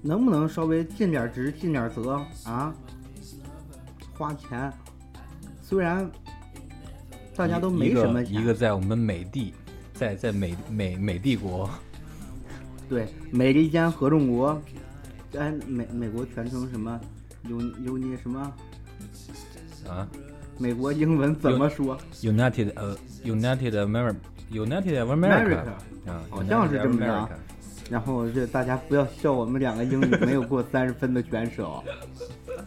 [0.02, 2.74] 能不能稍微尽点职尽点责啊？
[4.14, 4.72] 花钱，
[5.62, 6.10] 虽然
[7.34, 9.54] 大家都没什么钱，一个在我们美帝，
[9.94, 11.68] 在在美美美帝国，
[12.88, 14.60] 对，美利坚合众国，
[15.38, 17.00] 哎，美美国全称什么？
[17.48, 18.40] 尤尤尼什么？
[19.88, 20.08] 啊
[20.62, 24.14] 美国英文怎么说，United 呃 United America
[24.52, 25.56] United of？America。
[26.06, 27.28] 啊，好像是这么着
[27.90, 31.82] 然后这大家不要笑我们两个英语没有过 三十分的选手，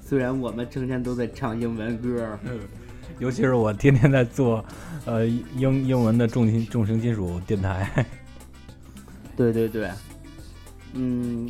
[0.01, 2.37] 虽然我们成天都在唱英文歌。
[3.19, 4.63] 尤其是我天天在做，
[5.05, 8.05] 呃，英英文的重金重型金属电台。
[9.37, 9.89] 对对对，
[10.93, 11.49] 嗯，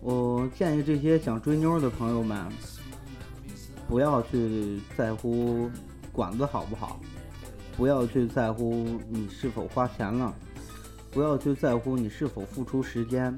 [0.00, 2.38] 我建议这些想追妞的朋友们，
[3.88, 5.70] 不要去在乎
[6.12, 7.00] 管子好不好，
[7.74, 10.34] 不要去在乎你是否花钱了，
[11.10, 13.34] 不要去在乎你是否付出时间，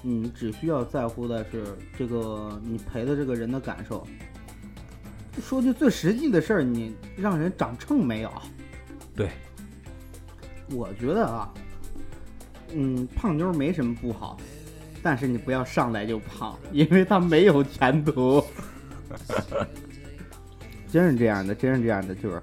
[0.00, 4.06] 你只需要在乎的是这个你陪的这个人的感受。
[5.42, 8.32] 说句最实际的事儿，你让人长秤没有？
[9.14, 9.28] 对，
[10.70, 11.52] 我觉得啊，
[12.72, 14.38] 嗯，胖妞没什么不好，
[15.02, 18.42] 但是你不要上来就胖，因为她没有前途。
[20.92, 22.42] 真是这样的，真是这样的，就是，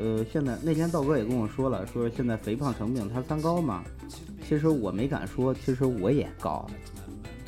[0.00, 3.84] 呃，现在那天道哥也跟我说了，说现在肥胖成病，他三高嘛。
[4.48, 6.66] 其实我没敢说，其实我也高，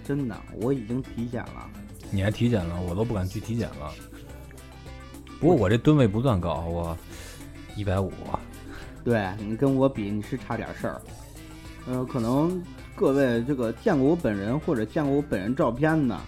[0.05, 1.71] 真的，我已经体检了。
[2.11, 3.91] 你还体检了，我都不敢去体检了。
[5.41, 6.97] 不过我这吨位不算高，我
[7.77, 8.13] 一百五。
[9.03, 11.03] 对你跟我比，你是差点事儿。
[11.87, 12.63] 呃，可能
[12.95, 16.19] 各位这个见过我本人或者见过我本人照片的，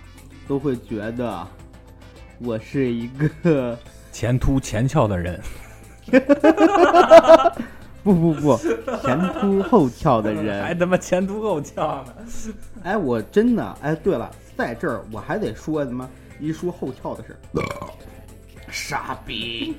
[0.46, 1.46] 都会觉得
[2.38, 3.08] 我是一
[3.42, 3.78] 个
[4.12, 5.40] 前凸前翘的人，
[8.02, 8.56] 不不不
[9.02, 10.74] 前凸后翘的人 还。
[10.74, 12.14] 他妈前凸后翘呢。
[12.82, 17.62] 哎，我真的哎，对了，在这儿我还得说他妈一说后翘的事儿，
[18.70, 19.74] 傻逼。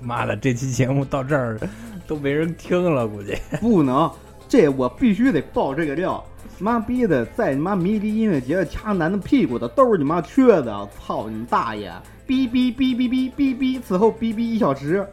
[0.00, 1.58] 妈的，这期节目到这儿
[2.06, 3.36] 都没人听了，估计。
[3.60, 4.08] 不能，
[4.48, 6.24] 这我必须得爆这个料。
[6.60, 11.92] 妈逼的，在你妈迷笛音乐节掐男的屁股的都是你妈缺的，操你大爷！
[12.26, 15.06] 哔哔哔哔哔哔哔，此后哔哔一小时。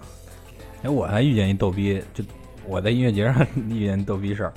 [0.83, 2.23] 哎，我还遇见一逗逼，就
[2.67, 4.53] 我在音乐节上 遇见逗逼事儿。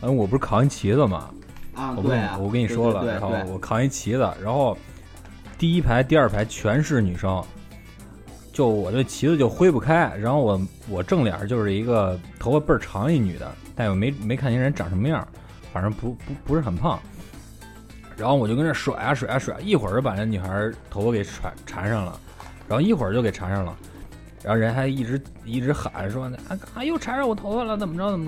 [0.00, 1.30] 嗯，我不是扛一旗子嘛，
[1.74, 4.76] 啊，我不跟对啊，我跟你说了，然后我扛一旗子，然后
[5.58, 7.42] 第一排、第二排全是女生，
[8.52, 15.26] 就我这旗子就挥不开，然后我我正脸就是一个头发倍儿长一女的，但我没没看清人长什么样，
[15.72, 16.98] 反正不不不是很胖。
[18.16, 22.20] 然后我就跟那甩啊甩啊甩，一会儿就把那女孩头发给缠缠上了，
[22.68, 23.76] 然后一会儿就给缠上了，
[24.42, 28.26] 然后人还一直一直喊说啊啊又缠上我头发了，怎么着怎么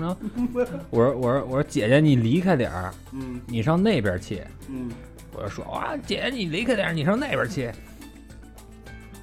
[0.51, 0.69] 着？
[0.89, 4.43] 我说我说我说姐姐你离开点儿，嗯你上那边去。
[4.67, 4.89] 嗯，
[5.33, 7.71] 我就说啊，姐姐你离开点儿，你上那边去。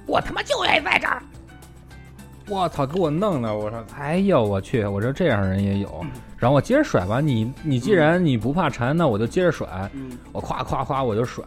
[0.05, 1.21] 我他妈就愿意在这儿。
[2.47, 3.55] 我操，给我弄的！
[3.55, 4.85] 我说，哎呦我去！
[4.85, 6.05] 我说这样人也有。
[6.43, 9.89] 然后我接着甩吧，你你既然你不怕缠，那我就接着甩。
[9.93, 11.41] 嗯，我夸夸夸我就甩。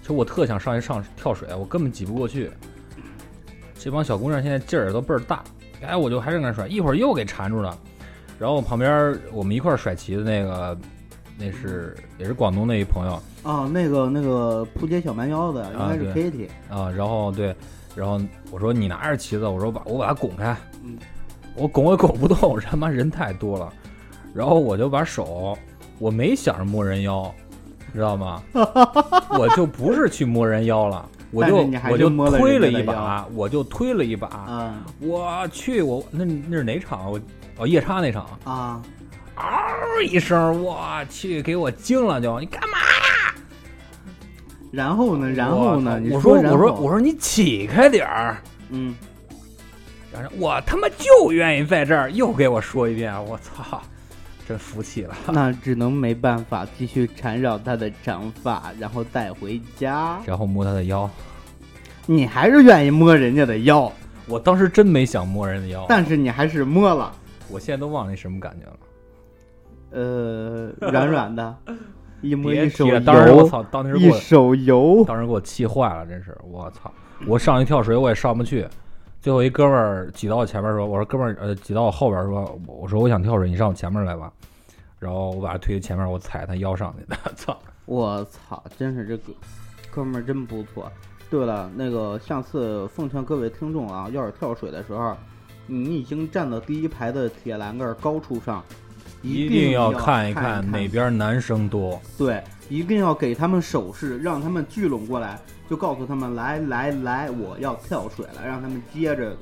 [0.00, 2.50] 其实我特想上去上跳水，我根本挤不过去。
[3.78, 5.44] 这帮小姑娘现在劲儿都倍儿大，
[5.80, 7.78] 哎，我就还是跟那甩，一会儿又给缠住了。
[8.36, 10.76] 然后旁边我们一块儿甩旗的那个，
[11.38, 17.54] 那是也是广东那一朋友，啊，那个那个扑街小蛮腰的应该是 Kitty，啊，然后对，
[17.94, 20.98] 然后我说你拿着旗子，我说把我把它拱开，嗯，
[21.54, 23.72] 我拱也拱不动， 他妈人太多了，
[24.34, 25.56] 然后我就把手，
[25.98, 27.32] 我没想着摸人腰，
[27.92, 28.42] 知道吗？
[29.30, 31.56] 我就不是去摸人腰了，我就
[31.90, 37.10] 我就推了一把，我就推了一把，嗯我去，我那那是哪场？
[37.10, 37.20] 我
[37.58, 38.82] 哦夜叉那场，啊，
[39.36, 39.44] 嗷
[40.02, 43.34] 一声，我去，给我惊了就，你干嘛呀？
[44.70, 46.00] 然后呢，然后呢？
[46.00, 48.38] 你我说我说我说你起开点儿。
[48.70, 48.94] 嗯，
[50.10, 53.82] 然后我他妈就愿意在这儿，又给我说一遍，我操，
[54.46, 55.14] 真服气了。
[55.32, 60.18] 那只能没办法继续缠绕他的长发，然后带回家。
[60.26, 61.08] 然后摸他的腰，
[62.06, 63.90] 你还是愿意摸人家的腰，
[64.26, 67.12] 我当时真没想摸人的腰，但是你还是摸了，
[67.48, 68.76] 我现在都忘了那什么感觉了。
[69.92, 71.56] 呃，软软的，
[72.22, 75.04] 一摸一手提了，当时我油，操，当时一手油。
[75.06, 76.92] 当时给我气坏了，真是我操！
[77.26, 78.66] 我上去跳水我也上不去，
[79.22, 84.32] 最后一哥们儿挤到我前面说：“我说哥们儿，呃，挤到我后边说，我说我想跳水，你上我前面来吧。”
[84.98, 87.56] 然后我把他推到前面，我踩他腰上去的， 操！
[87.86, 89.32] 我操，真是这个
[89.92, 90.90] 哥们儿真不错。
[91.30, 95.16] 对了，那个下次奉劝各位听众啊，要是跳水的时候，
[95.68, 98.60] 你已经站到第一排的铁栏杆高处上，
[99.22, 102.00] 一定要看一看哪边男生多。
[102.18, 105.38] 对，一定要给他们手势，让他们聚拢过来，
[105.72, 109.34] 就告诉他们来来来，我要跳水了，让他们接着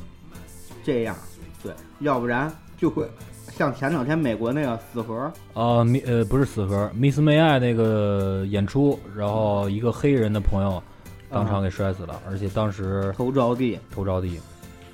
[0.85, 1.17] 这样，
[1.61, 3.05] 对，要不然就会
[3.51, 10.81] 像前两天美国那个死核，呃，米呃不是死核，Miss May I 那个演出，然后一个黑人的朋友
[11.29, 14.39] 当场给摔死了，而且当时头着地，头着地。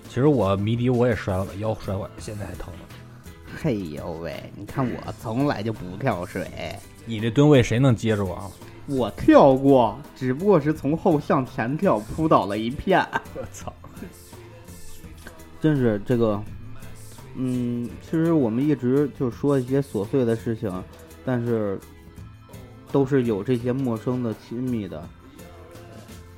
[0.09, 2.81] 其实我迷笛我也摔了，把腰摔坏了，现在还疼呢。
[3.63, 6.49] 嘿呦喂，你看我从来就不跳水，
[7.05, 8.51] 你这吨位谁能接住啊？
[8.89, 13.05] 我跳过，只不过是从后向前跳，扑倒了一片。
[13.35, 13.73] 我操！
[15.61, 16.41] 真是这个，
[17.35, 20.71] 嗯，其实我们一直就说一些琐碎的事情，
[21.25, 21.79] 但是
[22.93, 25.03] 都是有这些陌生的、亲密的，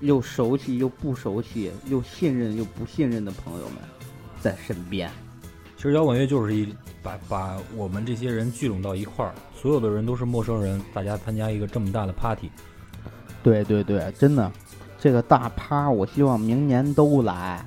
[0.01, 3.77] 又熟悉又不熟悉，又信任又不信任的朋友们
[4.41, 5.11] 在身边。
[5.77, 12.49] 其实摇滚乐就是一把把我们这些人聚拢到一块儿，所有的人都是陌生人，大家参加一个这么大的 party。
[13.43, 14.51] 对对对，真的，
[14.99, 17.65] 这个大趴，我希望明年都来，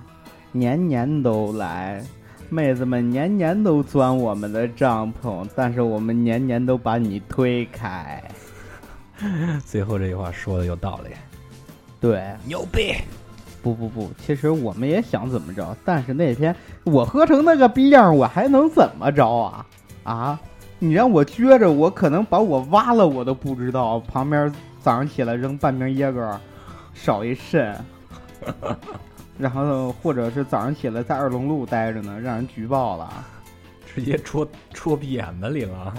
[0.54, 2.02] 年年都来，
[2.50, 8.24] 妹子们年年都钻我们的帐篷，但是我们年年都把你推开。
[9.66, 11.12] 最后这句话说的有道理，
[12.00, 12.96] 对，牛逼！
[13.62, 19.66] 不不不，其实我们也想怎么着，但是那天我喝成那个逼样，我还能怎么着啊？
[20.04, 20.40] 啊，
[20.84, 24.00] 你让我撅着，我可能把我挖了，我都不知道。
[24.00, 24.52] 旁边
[24.82, 26.42] 早上起来扔半瓶椰哥，
[26.96, 27.78] 少一肾，
[29.38, 33.08] 然后或者是早上起来在二龙路待着呢，让人举报了。
[33.86, 35.94] 直接戳戳鼻眼子里了。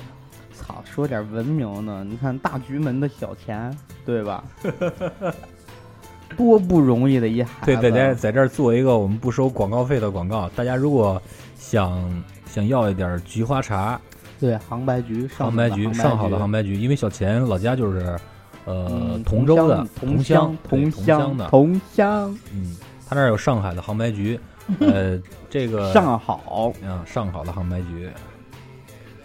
[0.52, 3.72] 操，说点文明的，你看大局门的小钱，
[4.04, 4.42] 对吧？
[6.36, 7.66] 多不容易的一孩子。
[7.66, 10.48] 对，大家在这儿做一个我们不收广告费的广告。
[10.56, 11.22] 大家如果
[11.54, 12.02] 想
[12.46, 14.00] 想要一点菊花茶，
[14.42, 18.18] 对杭白菊，上杭白菊，上好的杭白菊，因为小钱老家就是
[18.64, 22.76] 呃同州的同乡同乡的，同乡，嗯，
[23.08, 24.40] 他那儿有上海的杭白菊，
[24.80, 25.16] 呃，
[25.48, 28.10] 这个上好嗯上好的杭白菊，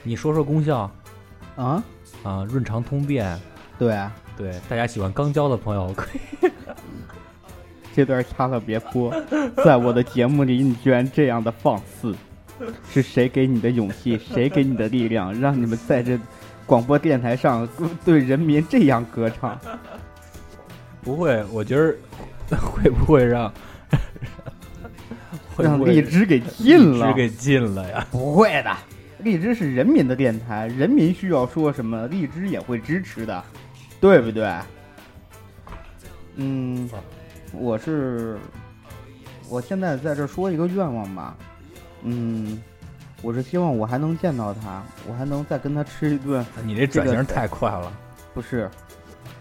[0.03, 0.87] 你说说功效
[1.55, 1.83] 啊，
[2.21, 3.35] 啊，润肠通便，
[3.79, 3.99] 对，
[4.37, 6.49] 对，大家喜欢刚交的朋友可以。
[7.95, 9.11] 这段掐了别播，
[9.65, 12.15] 在我的节目里你居然这样的放肆，
[12.91, 14.17] 是谁给你的勇气？
[14.33, 16.19] 谁给你的力量，让你们在这
[16.65, 17.67] 广播电台上
[18.03, 19.59] 对人民这样歌唱？
[21.01, 21.95] 不会，我觉得
[22.59, 23.51] 会不会让
[25.55, 27.17] 会让不会荔枝给禁了荔枝？
[27.17, 28.05] 给禁了呀？
[28.11, 28.75] 不会的，
[29.19, 33.43] 荔枝是人民的电台，人民需要说什么，荔枝也会支持的，
[34.01, 34.53] 对不对？
[36.35, 36.89] 嗯，
[37.53, 38.37] 我是，
[39.49, 41.35] 我现在在这说一个愿望吧，
[42.09, 42.61] 嗯，
[43.21, 47.91] 我是希望我还能见到他，我还能再跟他吃一顿，你这转型太快了。
[48.33, 48.69] 不是，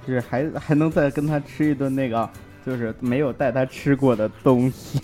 [0.05, 2.29] 就是还还能再跟他吃一顿那个，
[2.65, 5.01] 就是没有带他吃过的东西，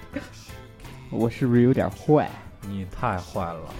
[1.10, 2.28] 我是不是有点坏？
[2.68, 3.74] 你太坏了，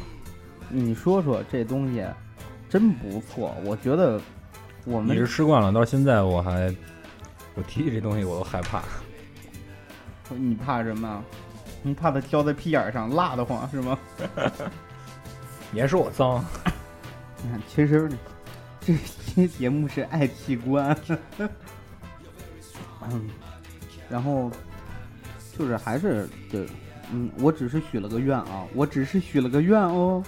[0.71, 2.03] 你说说这东西
[2.71, 4.19] 真不错，我觉得
[4.87, 6.75] 我们你是吃惯了，到现在我还
[7.55, 8.83] 我提起这东西我都害怕。
[10.35, 11.23] 你怕什么？
[11.83, 13.99] 你怕它挑在屁眼儿上辣得慌是吗？
[15.71, 16.45] 你还说我脏？
[17.43, 18.11] 你看，其实
[18.81, 20.97] 这期节目是爱器官，
[23.11, 23.29] 嗯，
[24.09, 24.51] 然后
[25.59, 26.69] 就是还是对，
[27.11, 30.23] 嗯，我只是许了个愿啊，我只是许了个愿哦，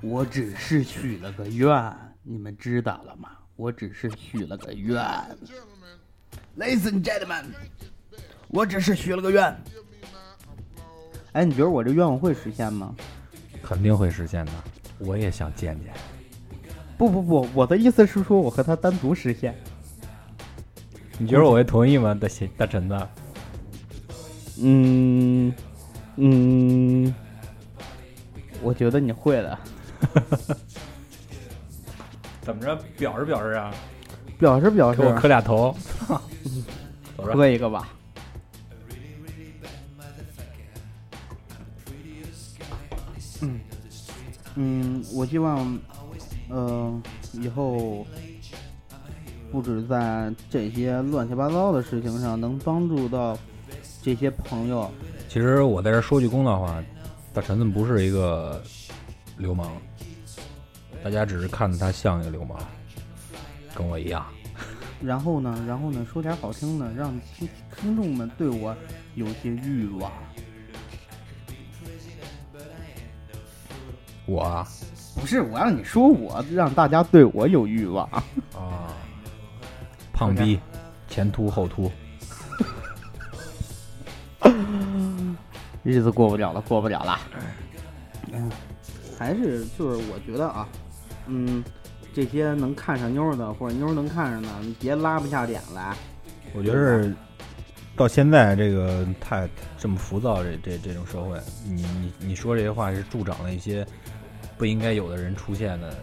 [0.00, 3.30] 我只是许了个愿，你们知道了吗？
[3.54, 5.00] 我只是许了个愿
[6.58, 7.44] ，Ladies and gentlemen，
[8.48, 9.56] 我只是许了个愿。
[11.36, 12.94] 哎，你觉得我这愿望会实现吗？
[13.62, 14.52] 肯定会实现的。
[15.00, 15.92] 我也想见见。
[16.96, 19.54] 不不不，我的意思是说，我和他单独实现。
[21.18, 23.06] 你觉得我会同意吗，大秦大陈子？
[24.62, 25.52] 嗯
[26.16, 27.14] 嗯，
[28.62, 29.58] 我觉得你会的，
[32.40, 32.74] 怎么着？
[32.96, 33.74] 表示表示啊？
[34.38, 35.76] 表示表示给，我磕俩头。
[37.14, 37.34] 走着。
[37.34, 37.90] 喝一个吧。
[44.56, 45.78] 嗯，我希望，
[46.48, 47.02] 呃，
[47.32, 48.06] 以后
[49.52, 53.38] 不止在这些乱七八糟的事情上能帮助到
[54.02, 54.90] 这些朋友。
[55.28, 56.82] 其实我在这说句公道话，
[57.34, 58.62] 大陈子不是一个
[59.36, 59.70] 流氓，
[61.04, 62.58] 大家只是看着他像一个流氓，
[63.74, 64.24] 跟我一样。
[65.02, 67.46] 然后呢，然后呢，说点好听的，让听
[67.78, 68.74] 听众们对我
[69.16, 70.10] 有些欲望。
[74.26, 74.66] 我啊，
[75.18, 78.04] 不是我让你说我，让大家对我有欲望。
[78.10, 78.22] 啊
[80.12, 80.58] 胖逼，
[81.08, 81.92] 前凸后凸，
[85.82, 87.20] 日子过不了了，过不了了。
[88.32, 88.50] 嗯，
[89.18, 90.66] 还是就是我觉得啊，
[91.26, 91.62] 嗯，
[92.14, 95.94] 这些能看上妞的或者妞能看上的，你别拉不下脸来。
[96.54, 97.14] 我觉得是
[97.96, 103.86] 到现在这个太这么浮躁这这这种社会，你你你说这些话是助长了一些
[104.58, 105.94] 不应该有的人出现的。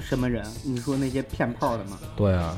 [0.00, 0.44] 什么人？
[0.62, 1.98] 你说那些骗炮的吗？
[2.14, 2.54] 对啊，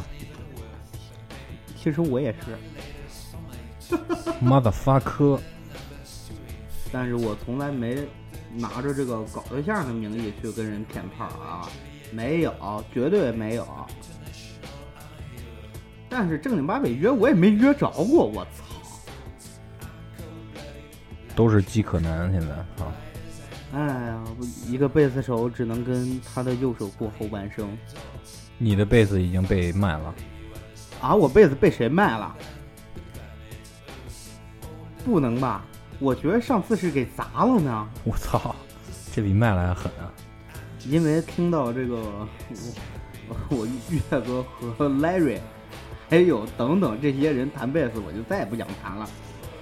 [1.81, 3.97] 其实我也是。
[4.45, 5.39] motherfucker，
[6.91, 7.97] 但是我从来没
[8.53, 11.69] 拿着这个搞对象的名义去跟人骗炮啊，
[12.11, 12.53] 没有，
[12.93, 13.65] 绝对没有。
[16.19, 18.65] 但是正经八百约我也没约着过，我操！
[21.35, 22.91] 都是饥渴男现在啊。
[23.75, 24.25] 哎呀，
[24.67, 27.69] 一个贝斯手只能跟他的右手过后半生
[28.57, 30.15] 你的贝斯已经被卖了，
[31.03, 31.15] 啊！
[31.15, 32.35] 我贝斯被谁卖了？
[35.05, 35.67] 不能吧？
[35.99, 37.89] 我觉得上次是给砸了呢。
[38.05, 38.57] 我操，
[39.13, 40.09] 这比卖了还狠啊！
[40.89, 41.95] 因为听到这个，
[43.29, 44.43] 我我岳哥
[44.79, 45.41] 和 Larry，
[46.09, 49.09] 还有等等这些人弹贝斯，我就再也不想弹了。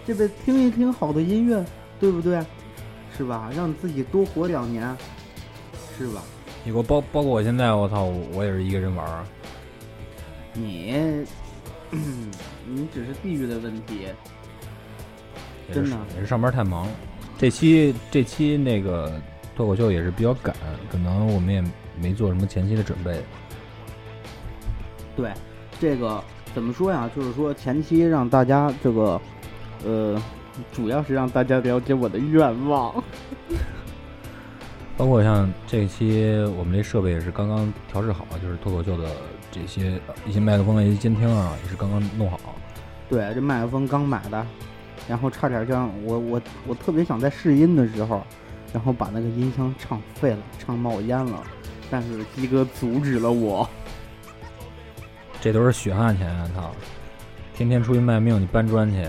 [0.07, 1.65] 这边听一听好的音乐，
[1.99, 2.45] 对不对？
[3.17, 3.51] 是吧？
[3.57, 4.97] 让自己多活两年，
[5.97, 6.23] 是吧？
[6.65, 9.25] 你给我包包括我现在，我操，我也是一个人玩儿。
[10.53, 11.25] 你，
[12.67, 14.09] 你只是地域的问题。
[15.73, 16.87] 真的也是上班太忙。
[17.39, 19.21] 这期这期那个
[19.57, 20.55] 脱口秀也是比较赶，
[20.91, 21.63] 可能我们也
[21.99, 23.23] 没做什么前期的准备。
[25.17, 25.33] 对，
[25.81, 26.23] 这个
[26.55, 27.11] 怎么说呀？
[27.15, 29.21] 就是说前期让大家这个，
[29.85, 30.23] 呃，
[30.73, 32.95] 主要是让大家了解我的愿望。
[34.97, 39.11] 包括像这期我们这设备也是刚刚调试好，就是脱口秀的
[39.51, 42.39] 这些呃一些麦克风、一些监听啊，也是刚刚弄好。
[43.09, 44.47] 对，这麦克风刚买的，
[45.09, 48.23] 然后差点像我我我特别想在试音的时候，
[48.73, 51.43] 然后把那个音箱唱废了，唱冒烟了，
[51.91, 53.69] 但是鸡哥阻止了我。
[55.45, 56.51] 这都是血汗钱啊！
[56.55, 56.75] 操，
[57.55, 59.07] 天天出去卖命，你搬砖去，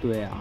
[0.00, 0.40] 对呀、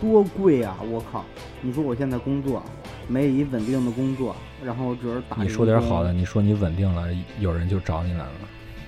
[0.00, 1.24] 多贵啊、我靠！
[1.60, 2.62] 你说我现在工作
[3.08, 7.08] 没一稳定的工作，然后只是打你说点好的，你说你稳定了，
[7.40, 8.32] 有人就找你来了。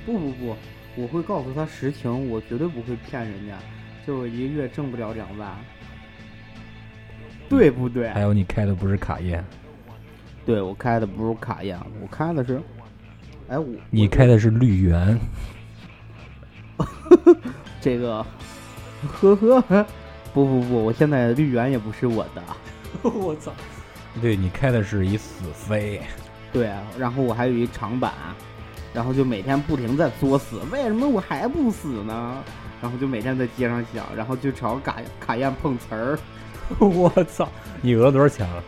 [0.06, 0.56] 不不不，
[0.94, 3.58] 我会告诉他实情，我绝对不会骗人家，
[4.06, 5.52] 就我一个月挣不了两万，
[7.48, 8.08] 对不对？
[8.10, 9.44] 还有你开的不是卡宴，
[10.46, 12.62] 对我开的不是卡宴，我开的是，
[13.48, 15.18] 哎我你开的是绿源，
[17.80, 18.24] 这个，
[19.10, 19.86] 呵呵，
[20.34, 22.42] 不不不，我现在绿源也不是我的，
[23.08, 23.50] 我操！
[24.20, 26.00] 对你开的是一死飞，
[26.52, 28.12] 对，然后我还有一长板，
[28.92, 32.42] 然后就每天不停在作死，为什么我还不死呢？
[32.82, 36.18] 然后就每天在街上想，然后就朝卡卡宴碰瓷儿。
[36.78, 37.48] 我操！
[37.80, 38.62] 你讹多少钱了？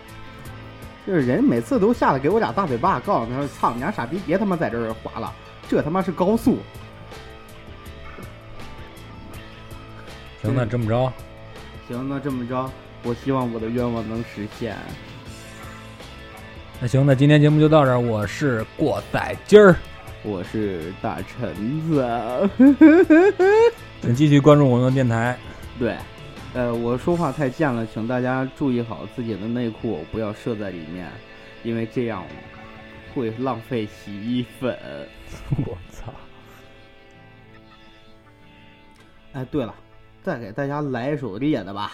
[1.06, 5.32] 就是人每次都下来给我俩大嘴巴，告诉他说：“操你俩傻逼，别他妈在这儿滑了，
[5.68, 6.58] 这他妈是高速。
[10.42, 11.12] 行，那这么着，”
[11.88, 12.70] 行，那这么着，
[13.02, 14.76] 我希望我的愿望能实现。
[16.80, 17.98] 那行，那今天节目就到这儿。
[17.98, 19.76] 我是过载鸡儿，
[20.22, 22.50] 我是大橙子，
[24.00, 25.36] 请继续关注我们的电台。
[25.78, 25.96] 对，
[26.52, 31.08] 呃，我说话太贱了，请大家注意好自己的内裤，不要射在里面，
[31.62, 32.24] 因为这样
[33.14, 34.76] 会浪费洗衣粉。
[35.64, 36.12] 我操！
[39.32, 39.72] 哎，对了，
[40.22, 41.92] 再给大家来一首烈的吧。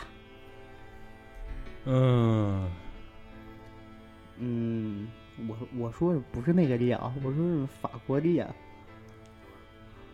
[1.85, 2.71] 嗯，
[4.39, 5.07] 嗯，
[5.47, 8.47] 我我说的不是那个烈啊，我说是法国烈，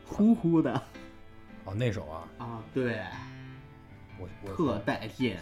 [0.04, 0.74] 呼呼的
[1.64, 2.98] 哦，那首啊，啊，对，
[4.18, 5.36] 我我特带劲。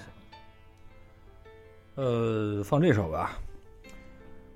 [1.97, 3.39] 呃，放这首吧。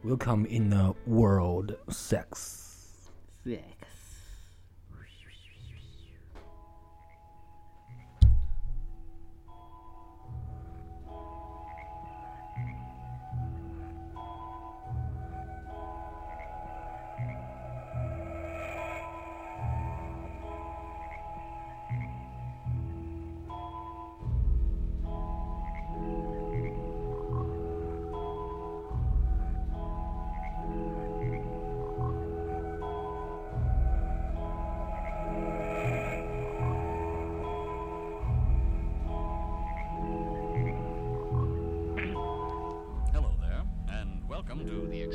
[0.05, 3.09] Welcome in the world, sex。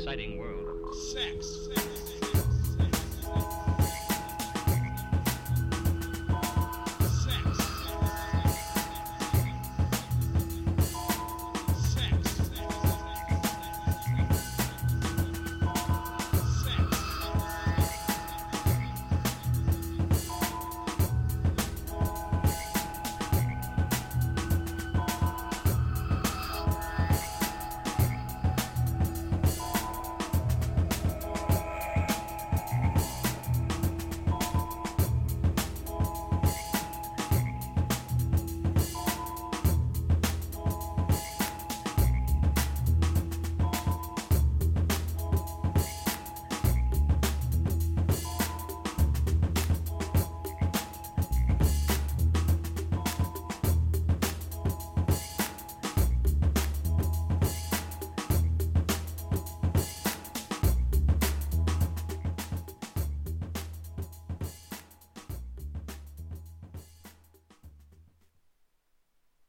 [0.00, 1.68] Exciting world of Sex.